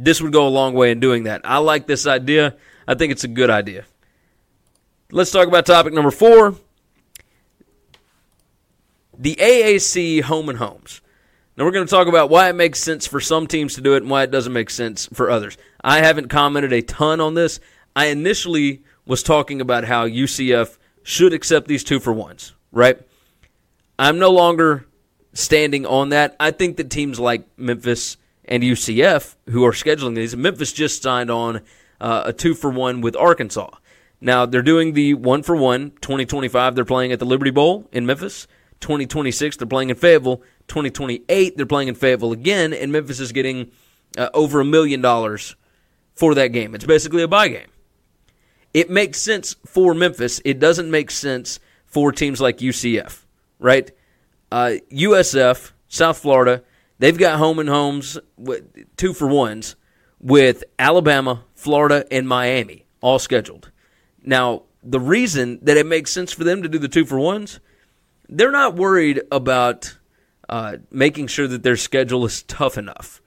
This 0.02 0.20
would 0.20 0.32
go 0.32 0.48
a 0.48 0.50
long 0.50 0.74
way 0.74 0.90
in 0.90 0.98
doing 0.98 1.24
that. 1.24 1.42
I 1.44 1.58
like 1.58 1.86
this 1.86 2.08
idea. 2.08 2.56
I 2.88 2.94
think 2.94 3.12
it's 3.12 3.22
a 3.22 3.28
good 3.28 3.50
idea. 3.50 3.84
Let's 5.12 5.30
talk 5.30 5.46
about 5.46 5.64
topic 5.64 5.92
number 5.92 6.10
four 6.10 6.56
the 9.16 9.36
AAC 9.36 10.22
home 10.22 10.48
and 10.48 10.58
homes. 10.58 11.00
Now, 11.56 11.64
we're 11.64 11.70
going 11.70 11.86
to 11.86 11.90
talk 11.90 12.08
about 12.08 12.30
why 12.30 12.48
it 12.48 12.54
makes 12.54 12.80
sense 12.80 13.06
for 13.06 13.20
some 13.20 13.46
teams 13.46 13.74
to 13.74 13.80
do 13.80 13.94
it 13.94 13.98
and 13.98 14.10
why 14.10 14.24
it 14.24 14.32
doesn't 14.32 14.52
make 14.52 14.70
sense 14.70 15.06
for 15.12 15.30
others. 15.30 15.56
I 15.84 15.98
haven't 15.98 16.28
commented 16.28 16.72
a 16.72 16.82
ton 16.82 17.20
on 17.20 17.34
this. 17.34 17.60
I 17.94 18.06
initially 18.06 18.82
was 19.06 19.22
talking 19.22 19.60
about 19.60 19.84
how 19.84 20.08
UCF 20.08 20.78
should 21.04 21.32
accept 21.32 21.68
these 21.68 21.84
two 21.84 22.00
for 22.00 22.12
ones, 22.12 22.54
right? 22.72 22.98
I'm 23.98 24.18
no 24.18 24.30
longer 24.30 24.86
standing 25.34 25.86
on 25.86 26.08
that. 26.08 26.34
I 26.40 26.50
think 26.50 26.78
that 26.78 26.90
teams 26.90 27.20
like 27.20 27.46
Memphis 27.56 28.16
and 28.44 28.62
UCF, 28.62 29.36
who 29.50 29.64
are 29.64 29.72
scheduling 29.72 30.14
these, 30.14 30.36
Memphis 30.36 30.72
just 30.72 31.02
signed 31.02 31.30
on 31.30 31.60
uh, 32.00 32.24
a 32.26 32.32
two 32.32 32.54
for 32.54 32.70
one 32.70 33.00
with 33.00 33.16
Arkansas. 33.16 33.70
Now, 34.20 34.46
they're 34.46 34.62
doing 34.62 34.92
the 34.92 35.14
one 35.14 35.42
for 35.42 35.56
one 35.56 35.90
2025. 36.00 36.74
They're 36.74 36.84
playing 36.84 37.12
at 37.12 37.18
the 37.18 37.24
Liberty 37.24 37.50
Bowl 37.50 37.88
in 37.92 38.06
Memphis. 38.06 38.46
2026, 38.80 39.56
they're 39.56 39.66
playing 39.66 39.90
in 39.90 39.96
Fayetteville. 39.96 40.42
2028, 40.68 41.56
they're 41.56 41.66
playing 41.66 41.88
in 41.88 41.94
Fayetteville 41.94 42.32
again, 42.32 42.72
and 42.72 42.92
Memphis 42.92 43.20
is 43.20 43.32
getting 43.32 43.70
uh, 44.16 44.28
over 44.34 44.60
a 44.60 44.64
million 44.64 45.00
dollars 45.00 45.56
for 46.14 46.34
that 46.34 46.48
game. 46.48 46.74
It's 46.74 46.84
basically 46.84 47.22
a 47.22 47.28
buy 47.28 47.48
game. 47.48 47.68
It 48.74 48.90
makes 48.90 49.20
sense 49.20 49.56
for 49.66 49.94
Memphis. 49.94 50.40
It 50.44 50.58
doesn't 50.58 50.90
make 50.90 51.10
sense 51.10 51.60
for 51.86 52.10
teams 52.10 52.40
like 52.40 52.58
UCF, 52.58 53.24
right? 53.58 53.90
Uh, 54.50 54.74
USF, 54.90 55.72
South 55.88 56.18
Florida, 56.18 56.62
they've 56.98 57.18
got 57.18 57.38
home 57.38 57.58
and 57.58 57.68
homes, 57.68 58.18
two 58.96 59.12
for 59.12 59.28
ones, 59.28 59.76
with 60.20 60.64
Alabama, 60.78 61.44
Florida, 61.54 62.04
and 62.10 62.28
Miami 62.28 62.86
all 63.00 63.18
scheduled. 63.18 63.70
Now, 64.24 64.62
the 64.82 65.00
reason 65.00 65.58
that 65.62 65.76
it 65.76 65.86
makes 65.86 66.12
sense 66.12 66.32
for 66.32 66.44
them 66.44 66.62
to 66.62 66.68
do 66.68 66.78
the 66.78 66.88
two 66.88 67.04
for 67.04 67.18
ones– 67.18 67.60
they're 68.32 68.50
not 68.50 68.74
worried 68.74 69.22
about 69.30 69.96
uh, 70.48 70.78
making 70.90 71.26
sure 71.26 71.46
that 71.46 71.62
their 71.62 71.76
schedule 71.76 72.24
is 72.24 72.42
tough 72.42 72.78
enough. 72.78 73.20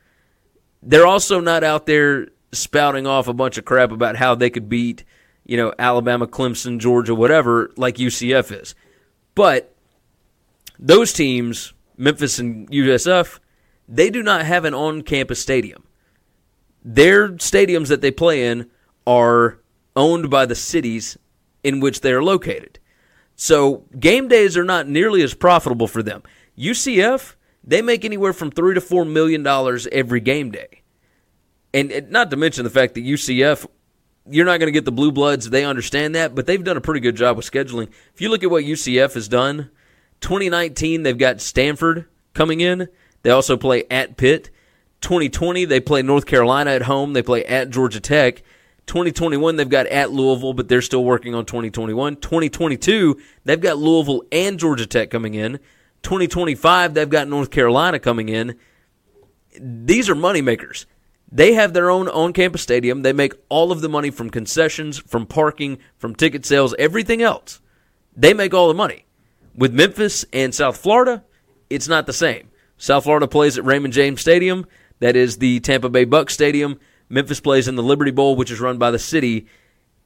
They're 0.82 1.08
also 1.08 1.40
not 1.40 1.64
out 1.64 1.86
there 1.86 2.30
spouting 2.52 3.06
off 3.06 3.28
a 3.28 3.34
bunch 3.34 3.58
of 3.58 3.66
crap 3.66 3.92
about 3.92 4.16
how 4.16 4.36
they 4.36 4.50
could 4.50 4.68
beat, 4.68 5.04
you 5.46 5.58
know, 5.58 5.74
Alabama, 5.78 6.28
Clemson, 6.28 6.80
Georgia, 6.80 7.14
whatever, 7.14 7.72
like 7.78 7.96
UCF 7.96 8.62
is. 8.62 8.76
But 9.36 9.76
those 10.80 11.14
teams, 11.14 11.74
Memphis 11.98 12.40
and 12.40 12.70
USF, 12.70 13.40
they 13.88 14.10
do 14.10 14.24
not 14.24 14.46
have 14.46 14.66
an 14.66 14.74
on 14.74 15.02
campus 15.02 15.40
stadium. 15.40 15.84
Their 16.84 17.30
stadiums 17.34 17.88
that 17.88 18.02
they 18.02 18.12
play 18.12 18.48
in 18.48 18.70
are 19.08 19.60
owned 19.96 20.30
by 20.30 20.46
the 20.46 20.56
cities 20.56 21.18
in 21.64 21.80
which 21.80 22.02
they 22.02 22.12
are 22.12 22.24
located. 22.24 22.80
So 23.36 23.86
game 24.00 24.28
days 24.28 24.56
are 24.56 24.64
not 24.64 24.88
nearly 24.88 25.22
as 25.22 25.34
profitable 25.34 25.88
for 25.88 26.02
them. 26.02 26.24
UCF, 26.58 27.36
they 27.64 27.82
make 27.82 28.06
anywhere 28.06 28.34
from 28.34 28.52
three 28.52 28.74
to 28.74 28.82
four 28.82 29.06
million 29.06 29.44
dollars 29.44 29.88
every 29.88 30.20
game 30.20 30.52
day. 30.52 30.82
And 31.74 32.10
not 32.10 32.30
to 32.32 32.38
mention 32.38 32.64
the 32.64 32.70
fact 32.70 32.94
that 32.94 33.04
UCF, 33.04 33.68
you're 34.30 34.46
not 34.46 34.60
going 34.60 34.68
to 34.68 34.72
get 34.72 34.86
the 34.86 34.92
blue 34.94 35.12
bloods. 35.12 35.50
They 35.50 35.66
understand 35.66 36.16
that, 36.16 36.34
but 36.34 36.46
they've 36.46 36.64
done 36.64 36.78
a 36.78 36.82
pretty 36.82 37.02
good 37.02 37.18
job 37.18 37.36
with 37.36 37.50
scheduling. 37.50 37.90
If 38.14 38.22
you 38.22 38.30
look 38.30 38.44
at 38.44 38.50
what 38.50 38.64
UCF 38.64 39.14
has 39.16 39.28
done, 39.28 39.70
2019 40.22 41.04
they've 41.04 41.18
got 41.18 41.42
Stanford 41.42 42.06
coming 42.34 42.62
in. 42.62 42.88
They 43.26 43.32
also 43.32 43.58
play 43.58 43.86
at 43.90 44.18
Pitt. 44.18 44.52
2020 45.02 45.66
they 45.66 45.80
play 45.80 46.04
North 46.04 46.28
Carolina 46.28 46.70
at 46.70 46.84
home. 46.84 47.14
They 47.14 47.24
play 47.24 47.44
at 47.44 47.72
Georgia 47.72 48.00
Tech. 48.00 48.44
2021, 48.86 49.56
they've 49.56 49.68
got 49.68 49.88
at 49.88 50.12
Louisville, 50.12 50.54
but 50.54 50.70
they're 50.70 50.84
still 50.84 51.04
working 51.04 51.34
on 51.34 51.44
2021. 51.44 52.18
2022, 52.18 53.20
they've 53.44 53.60
got 53.60 53.80
Louisville 53.80 54.22
and 54.32 54.60
Georgia 54.60 54.86
Tech 54.86 55.10
coming 55.10 55.34
in. 55.34 55.54
2025, 56.04 56.94
they've 56.94 57.10
got 57.10 57.28
North 57.28 57.50
Carolina 57.50 57.98
coming 57.98 58.30
in. 58.30 58.60
These 59.60 60.08
are 60.08 60.14
moneymakers. 60.14 60.86
They 61.32 61.54
have 61.54 61.74
their 61.74 61.90
own 61.90 62.08
on 62.08 62.32
campus 62.32 62.62
stadium. 62.62 63.02
They 63.02 63.12
make 63.12 63.34
all 63.50 63.72
of 63.72 63.82
the 63.82 63.90
money 63.90 64.12
from 64.12 64.30
concessions, 64.30 65.00
from 65.00 65.26
parking, 65.26 65.80
from 65.98 66.14
ticket 66.14 66.46
sales, 66.46 66.76
everything 66.78 67.24
else. 67.24 67.60
They 68.16 68.36
make 68.36 68.54
all 68.54 68.68
the 68.68 68.76
money. 68.76 69.08
With 69.56 69.74
Memphis 69.74 70.26
and 70.32 70.54
South 70.54 70.78
Florida, 70.78 71.24
it's 71.72 71.88
not 71.88 72.06
the 72.06 72.14
same. 72.14 72.50
South 72.78 73.04
Florida 73.04 73.28
plays 73.28 73.58
at 73.58 73.66
Raymond 73.66 73.94
James 73.94 74.22
Stadium. 74.22 74.66
That 75.00 75.16
is 75.16 75.38
the 75.38 75.60
Tampa 75.60 75.90
Bay 75.90 76.06
Bucks 76.06 76.34
Stadium. 76.34 76.80
Memphis 77.10 77.40
plays 77.40 77.68
in 77.68 77.76
the 77.76 77.84
Liberty 77.84 78.12
Bowl, 78.12 78.36
which 78.36 78.52
is 78.52 78.60
run 78.60 78.78
by 78.78 78.92
the 78.92 79.00
city, 79.00 79.48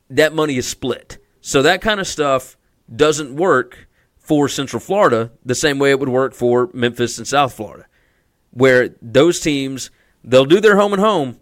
that 0.09 0.33
money 0.33 0.57
is 0.57 0.67
split. 0.67 1.17
So 1.41 1.61
that 1.61 1.81
kind 1.81 1.99
of 1.99 2.07
stuff 2.07 2.57
doesn't 2.93 3.35
work 3.35 3.87
for 4.17 4.49
Central 4.49 4.79
Florida 4.79 5.31
the 5.45 5.55
same 5.55 5.79
way 5.79 5.91
it 5.91 5.99
would 5.99 6.09
work 6.09 6.33
for 6.33 6.69
Memphis 6.73 7.17
and 7.17 7.27
South 7.27 7.53
Florida, 7.53 7.85
where 8.51 8.89
those 9.01 9.39
teams, 9.39 9.91
they'll 10.23 10.45
do 10.45 10.59
their 10.59 10.75
home 10.75 10.93
and 10.93 11.01
home, 11.01 11.39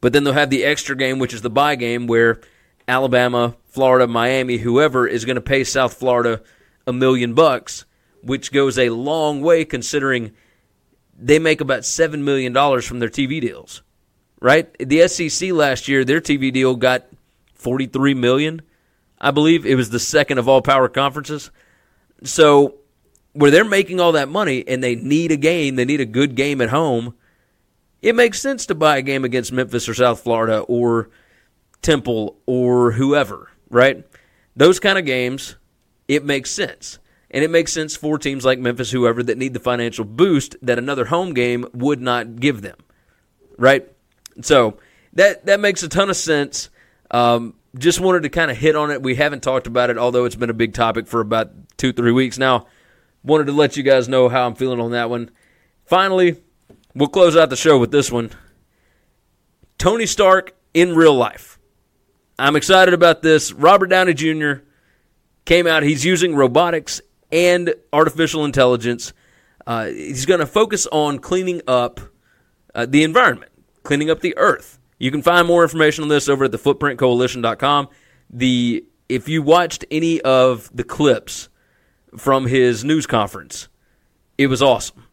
but 0.00 0.12
then 0.12 0.24
they'll 0.24 0.32
have 0.32 0.50
the 0.50 0.64
extra 0.64 0.96
game, 0.96 1.18
which 1.18 1.34
is 1.34 1.42
the 1.42 1.50
buy 1.50 1.74
game, 1.74 2.06
where 2.06 2.40
Alabama, 2.86 3.56
Florida, 3.66 4.06
Miami, 4.06 4.58
whoever 4.58 5.06
is 5.06 5.24
going 5.24 5.36
to 5.36 5.42
pay 5.42 5.64
South 5.64 5.94
Florida 5.94 6.42
a 6.86 6.92
million 6.92 7.34
bucks, 7.34 7.84
which 8.22 8.52
goes 8.52 8.78
a 8.78 8.90
long 8.90 9.40
way 9.40 9.64
considering 9.64 10.32
they 11.18 11.38
make 11.38 11.60
about 11.60 11.82
$7 11.82 12.20
million 12.22 12.54
from 12.82 12.98
their 12.98 13.08
TV 13.08 13.40
deals 13.40 13.82
right? 14.42 14.76
The 14.78 15.06
SEC 15.08 15.52
last 15.52 15.88
year, 15.88 16.04
their 16.04 16.20
TV 16.20 16.52
deal 16.52 16.74
got 16.74 17.06
43 17.54 18.14
million. 18.14 18.60
I 19.18 19.30
believe 19.30 19.64
it 19.64 19.76
was 19.76 19.90
the 19.90 20.00
second 20.00 20.38
of 20.38 20.48
all 20.48 20.60
power 20.60 20.88
conferences. 20.88 21.50
So 22.24 22.74
where 23.32 23.52
they're 23.52 23.64
making 23.64 24.00
all 24.00 24.12
that 24.12 24.28
money 24.28 24.64
and 24.66 24.82
they 24.82 24.96
need 24.96 25.30
a 25.30 25.36
game, 25.36 25.76
they 25.76 25.84
need 25.84 26.00
a 26.00 26.06
good 26.06 26.34
game 26.34 26.60
at 26.60 26.70
home. 26.70 27.14
It 28.02 28.16
makes 28.16 28.42
sense 28.42 28.66
to 28.66 28.74
buy 28.74 28.96
a 28.96 29.02
game 29.02 29.24
against 29.24 29.52
Memphis 29.52 29.88
or 29.88 29.94
South 29.94 30.20
Florida 30.20 30.58
or 30.58 31.08
Temple 31.80 32.36
or 32.44 32.90
whoever, 32.90 33.48
right? 33.70 34.04
Those 34.56 34.80
kind 34.80 34.98
of 34.98 35.06
games, 35.06 35.54
it 36.08 36.24
makes 36.24 36.50
sense. 36.50 36.98
And 37.32 37.42
it 37.42 37.50
makes 37.50 37.72
sense 37.72 37.96
for 37.96 38.18
teams 38.18 38.44
like 38.44 38.58
Memphis, 38.58 38.90
whoever, 38.90 39.22
that 39.22 39.38
need 39.38 39.54
the 39.54 39.60
financial 39.60 40.04
boost 40.04 40.54
that 40.60 40.78
another 40.78 41.06
home 41.06 41.32
game 41.32 41.66
would 41.72 42.00
not 42.00 42.36
give 42.36 42.60
them, 42.60 42.76
right? 43.56 43.90
So 44.42 44.76
that 45.14 45.46
that 45.46 45.58
makes 45.58 45.82
a 45.82 45.88
ton 45.88 46.10
of 46.10 46.16
sense. 46.16 46.68
Um, 47.10 47.54
just 47.78 48.00
wanted 48.00 48.24
to 48.24 48.28
kind 48.28 48.50
of 48.50 48.56
hit 48.58 48.76
on 48.76 48.90
it. 48.90 49.02
We 49.02 49.14
haven't 49.14 49.42
talked 49.42 49.66
about 49.66 49.88
it, 49.88 49.96
although 49.96 50.26
it's 50.26 50.36
been 50.36 50.50
a 50.50 50.54
big 50.54 50.74
topic 50.74 51.06
for 51.06 51.20
about 51.20 51.50
two, 51.78 51.92
three 51.92 52.12
weeks 52.12 52.36
now. 52.36 52.66
Wanted 53.24 53.46
to 53.46 53.52
let 53.52 53.76
you 53.76 53.82
guys 53.82 54.08
know 54.08 54.28
how 54.28 54.46
I'm 54.46 54.54
feeling 54.54 54.80
on 54.80 54.90
that 54.90 55.08
one. 55.08 55.30
Finally, 55.86 56.36
we'll 56.94 57.08
close 57.08 57.36
out 57.36 57.50
the 57.50 57.56
show 57.56 57.78
with 57.78 57.90
this 57.90 58.10
one. 58.10 58.30
Tony 59.78 60.06
Stark 60.06 60.54
in 60.74 60.94
real 60.94 61.14
life. 61.14 61.58
I'm 62.38 62.56
excited 62.56 62.94
about 62.94 63.22
this. 63.22 63.52
Robert 63.52 63.86
Downey 63.86 64.14
Jr. 64.14 64.64
came 65.44 65.66
out. 65.66 65.82
He's 65.82 66.04
using 66.04 66.34
robotics 66.34 67.00
and 67.32 67.74
artificial 67.92 68.44
intelligence. 68.44 69.12
Uh, 69.66 69.86
he's 69.86 70.26
going 70.26 70.40
to 70.40 70.46
focus 70.46 70.86
on 70.92 71.18
cleaning 71.18 71.62
up 71.66 72.00
uh, 72.74 72.86
the 72.86 73.02
environment 73.02 73.52
cleaning 73.82 74.10
up 74.10 74.20
the 74.20 74.36
earth. 74.36 74.78
You 74.98 75.10
can 75.10 75.22
find 75.22 75.46
more 75.46 75.62
information 75.62 76.04
on 76.04 76.08
this 76.08 76.28
over 76.28 76.44
at 76.44 76.52
thefootprintcoalition.com. 76.52 77.88
The 78.30 78.84
if 79.08 79.28
you 79.28 79.42
watched 79.42 79.84
any 79.90 80.20
of 80.22 80.70
the 80.74 80.84
clips 80.84 81.48
from 82.16 82.46
his 82.46 82.84
news 82.84 83.06
conference, 83.06 83.68
it 84.38 84.46
was 84.46 84.62
awesome. 84.62 85.06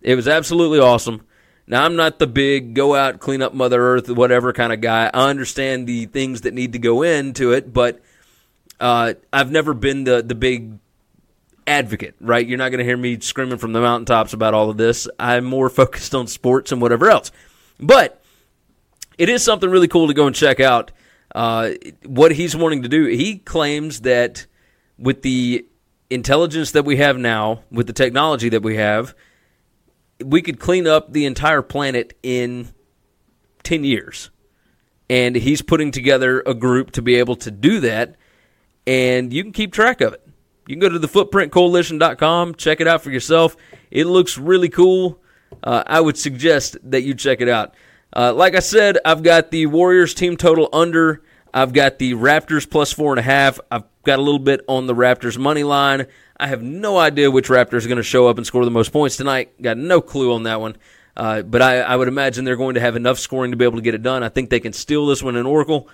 It 0.00 0.14
was 0.14 0.28
absolutely 0.28 0.78
awesome. 0.78 1.26
Now 1.66 1.84
I'm 1.84 1.96
not 1.96 2.18
the 2.18 2.26
big 2.26 2.74
go 2.74 2.94
out 2.94 3.20
clean 3.20 3.40
up 3.40 3.54
Mother 3.54 3.80
Earth 3.80 4.10
whatever 4.10 4.52
kind 4.52 4.72
of 4.72 4.80
guy. 4.80 5.10
I 5.12 5.30
understand 5.30 5.86
the 5.86 6.06
things 6.06 6.42
that 6.42 6.54
need 6.54 6.72
to 6.74 6.78
go 6.78 7.02
into 7.02 7.52
it, 7.52 7.72
but 7.72 8.00
uh, 8.78 9.14
I've 9.32 9.50
never 9.50 9.72
been 9.72 10.04
the 10.04 10.22
the 10.22 10.34
big 10.34 10.78
advocate, 11.66 12.14
right? 12.20 12.46
You're 12.46 12.58
not 12.58 12.70
going 12.70 12.78
to 12.78 12.84
hear 12.84 12.96
me 12.96 13.20
screaming 13.20 13.58
from 13.58 13.72
the 13.72 13.80
mountaintops 13.80 14.32
about 14.32 14.54
all 14.54 14.70
of 14.70 14.76
this. 14.76 15.08
I'm 15.18 15.44
more 15.44 15.68
focused 15.70 16.14
on 16.14 16.26
sports 16.26 16.72
and 16.72 16.80
whatever 16.80 17.10
else. 17.10 17.32
But 17.78 18.22
it 19.18 19.28
is 19.28 19.42
something 19.42 19.70
really 19.70 19.88
cool 19.88 20.08
to 20.08 20.14
go 20.14 20.26
and 20.26 20.34
check 20.34 20.60
out 20.60 20.92
uh, 21.34 21.70
what 22.04 22.32
he's 22.32 22.56
wanting 22.56 22.82
to 22.82 22.88
do. 22.88 23.06
He 23.06 23.38
claims 23.38 24.00
that 24.02 24.46
with 24.98 25.22
the 25.22 25.66
intelligence 26.10 26.72
that 26.72 26.84
we 26.84 26.96
have 26.96 27.18
now, 27.18 27.62
with 27.70 27.86
the 27.86 27.92
technology 27.92 28.48
that 28.50 28.62
we 28.62 28.76
have, 28.76 29.14
we 30.24 30.42
could 30.42 30.60
clean 30.60 30.86
up 30.86 31.12
the 31.12 31.26
entire 31.26 31.62
planet 31.62 32.16
in 32.22 32.68
10 33.62 33.84
years. 33.84 34.30
And 35.10 35.36
he's 35.36 35.62
putting 35.62 35.90
together 35.90 36.42
a 36.46 36.54
group 36.54 36.92
to 36.92 37.02
be 37.02 37.16
able 37.16 37.36
to 37.36 37.50
do 37.50 37.80
that, 37.80 38.16
and 38.86 39.32
you 39.32 39.42
can 39.42 39.52
keep 39.52 39.72
track 39.72 40.00
of 40.00 40.14
it. 40.14 40.26
You 40.66 40.76
can 40.76 40.80
go 40.80 40.88
to 40.88 40.98
the 40.98 41.08
footprintcoalition.com, 41.08 42.54
check 42.54 42.80
it 42.80 42.86
out 42.86 43.02
for 43.02 43.10
yourself. 43.10 43.56
It 43.90 44.06
looks 44.06 44.38
really 44.38 44.68
cool. 44.68 45.20
Uh, 45.62 45.82
I 45.86 46.00
would 46.00 46.16
suggest 46.16 46.76
that 46.84 47.02
you 47.02 47.14
check 47.14 47.40
it 47.40 47.48
out. 47.48 47.74
Uh, 48.14 48.32
like 48.32 48.54
I 48.54 48.60
said, 48.60 48.98
I've 49.04 49.22
got 49.22 49.50
the 49.50 49.66
Warriors 49.66 50.14
team 50.14 50.36
total 50.36 50.68
under. 50.72 51.22
I've 51.52 51.72
got 51.72 51.98
the 51.98 52.14
Raptors 52.14 52.68
plus 52.68 52.92
four 52.92 53.12
and 53.12 53.18
a 53.18 53.22
half. 53.22 53.58
I've 53.70 53.84
got 54.04 54.18
a 54.18 54.22
little 54.22 54.38
bit 54.38 54.62
on 54.68 54.86
the 54.86 54.94
Raptors 54.94 55.38
money 55.38 55.64
line. 55.64 56.06
I 56.38 56.46
have 56.46 56.62
no 56.62 56.98
idea 56.98 57.30
which 57.30 57.48
Raptors 57.48 57.84
are 57.84 57.88
going 57.88 57.96
to 57.96 58.02
show 58.02 58.28
up 58.28 58.36
and 58.36 58.46
score 58.46 58.64
the 58.64 58.70
most 58.70 58.92
points 58.92 59.16
tonight. 59.16 59.60
Got 59.60 59.78
no 59.78 60.00
clue 60.00 60.32
on 60.32 60.44
that 60.44 60.60
one. 60.60 60.76
Uh, 61.16 61.42
but 61.42 61.60
I, 61.60 61.80
I 61.80 61.96
would 61.96 62.08
imagine 62.08 62.44
they're 62.44 62.56
going 62.56 62.74
to 62.74 62.80
have 62.80 62.96
enough 62.96 63.18
scoring 63.18 63.50
to 63.50 63.56
be 63.56 63.64
able 63.64 63.76
to 63.76 63.82
get 63.82 63.94
it 63.94 64.02
done. 64.02 64.22
I 64.22 64.28
think 64.28 64.48
they 64.48 64.60
can 64.60 64.72
steal 64.72 65.06
this 65.06 65.22
one 65.22 65.36
in 65.36 65.44
Oracle. 65.44 65.88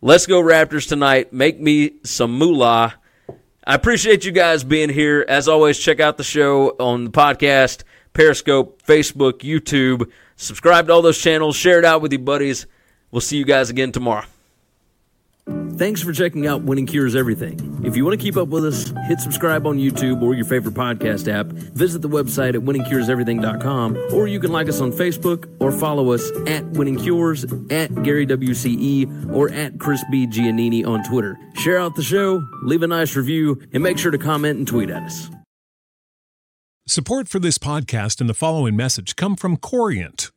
Let's 0.00 0.26
go 0.26 0.40
Raptors 0.40 0.88
tonight. 0.88 1.32
Make 1.32 1.60
me 1.60 1.94
some 2.04 2.38
moolah. 2.38 2.94
I 3.66 3.74
appreciate 3.74 4.26
you 4.26 4.32
guys 4.32 4.62
being 4.62 4.90
here. 4.90 5.24
As 5.26 5.48
always, 5.48 5.78
check 5.78 5.98
out 5.98 6.18
the 6.18 6.24
show 6.24 6.70
on 6.78 7.04
the 7.04 7.10
podcast, 7.10 7.82
Periscope, 8.12 8.82
Facebook, 8.82 9.38
YouTube. 9.38 10.10
Subscribe 10.36 10.88
to 10.88 10.92
all 10.92 11.00
those 11.00 11.18
channels. 11.18 11.56
Share 11.56 11.78
it 11.78 11.84
out 11.86 12.02
with 12.02 12.12
your 12.12 12.20
buddies. 12.20 12.66
We'll 13.10 13.22
see 13.22 13.38
you 13.38 13.46
guys 13.46 13.70
again 13.70 13.90
tomorrow. 13.90 14.26
Thanks 15.46 16.00
for 16.02 16.12
checking 16.12 16.46
out 16.46 16.62
Winning 16.62 16.86
Cures 16.86 17.14
Everything. 17.16 17.82
If 17.84 17.96
you 17.96 18.04
want 18.04 18.18
to 18.18 18.24
keep 18.24 18.36
up 18.36 18.48
with 18.48 18.64
us, 18.64 18.92
hit 19.08 19.20
subscribe 19.20 19.66
on 19.66 19.76
YouTube 19.76 20.22
or 20.22 20.32
your 20.34 20.44
favorite 20.44 20.74
podcast 20.74 21.30
app. 21.30 21.46
Visit 21.46 22.00
the 22.00 22.08
website 22.08 22.54
at 22.54 22.62
winningcureseverything.com, 22.62 24.14
or 24.14 24.26
you 24.26 24.40
can 24.40 24.52
like 24.52 24.68
us 24.68 24.80
on 24.80 24.92
Facebook 24.92 25.52
or 25.60 25.70
follow 25.72 26.12
us 26.12 26.30
at 26.46 26.64
Winning 26.70 26.96
Cures, 26.96 27.44
at 27.70 28.02
Gary 28.04 28.26
WCE, 28.26 29.34
or 29.34 29.50
at 29.50 29.78
Chris 29.78 30.02
B. 30.10 30.26
Giannini 30.26 30.86
on 30.86 31.02
Twitter. 31.04 31.36
Share 31.54 31.78
out 31.78 31.94
the 31.96 32.02
show, 32.02 32.42
leave 32.62 32.82
a 32.82 32.86
nice 32.86 33.14
review, 33.16 33.60
and 33.72 33.82
make 33.82 33.98
sure 33.98 34.12
to 34.12 34.18
comment 34.18 34.58
and 34.58 34.66
tweet 34.66 34.90
at 34.90 35.02
us. 35.02 35.28
Support 36.86 37.28
for 37.28 37.38
this 37.38 37.58
podcast 37.58 38.20
and 38.20 38.30
the 38.30 38.34
following 38.34 38.76
message 38.76 39.16
come 39.16 39.36
from 39.36 39.56
Corient. 39.56 40.30